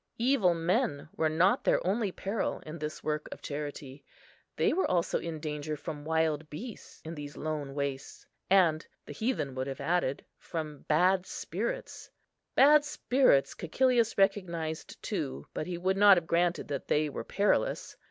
Evil 0.17 0.55
men 0.55 1.09
were 1.15 1.29
not 1.29 1.63
their 1.63 1.85
only 1.85 2.11
peril 2.11 2.59
in 2.65 2.79
this 2.79 3.03
work 3.03 3.29
of 3.31 3.39
charity. 3.43 4.03
They 4.55 4.73
were 4.73 4.89
also 4.89 5.19
in 5.19 5.39
danger 5.39 5.77
from 5.77 6.05
wild 6.05 6.49
beasts 6.49 7.01
in 7.05 7.13
these 7.13 7.37
lone 7.37 7.75
wastes, 7.75 8.25
and, 8.49 8.83
the 9.05 9.13
heathen 9.13 9.53
would 9.53 9.67
have 9.67 9.79
added, 9.79 10.25
from 10.39 10.85
bad 10.87 11.27
spirits. 11.27 12.09
Bad 12.55 12.83
spirits 12.83 13.53
Cæcilius 13.53 14.17
recognised 14.17 14.99
too; 15.03 15.45
but 15.53 15.67
he 15.67 15.77
would 15.77 15.97
not 15.97 16.17
have 16.17 16.25
granted 16.25 16.69
that 16.69 16.87
they 16.87 17.07
were 17.07 17.23
perilous. 17.23 17.95